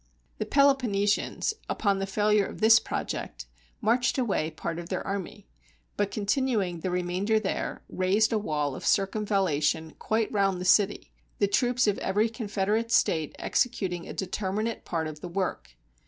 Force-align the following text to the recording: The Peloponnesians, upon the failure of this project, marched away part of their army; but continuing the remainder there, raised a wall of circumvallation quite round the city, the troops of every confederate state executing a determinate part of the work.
The 0.39 0.47
Peloponnesians, 0.47 1.53
upon 1.69 1.99
the 1.99 2.07
failure 2.07 2.47
of 2.47 2.59
this 2.59 2.79
project, 2.79 3.45
marched 3.81 4.17
away 4.17 4.49
part 4.49 4.79
of 4.79 4.89
their 4.89 5.05
army; 5.05 5.47
but 5.95 6.09
continuing 6.09 6.79
the 6.79 6.89
remainder 6.89 7.39
there, 7.39 7.83
raised 7.87 8.33
a 8.33 8.39
wall 8.39 8.73
of 8.75 8.83
circumvallation 8.83 9.91
quite 9.99 10.31
round 10.31 10.59
the 10.59 10.65
city, 10.65 11.11
the 11.37 11.45
troops 11.47 11.85
of 11.85 11.99
every 11.99 12.29
confederate 12.29 12.91
state 12.91 13.35
executing 13.37 14.07
a 14.09 14.13
determinate 14.13 14.85
part 14.85 15.05
of 15.05 15.21
the 15.21 15.29
work. 15.29 15.75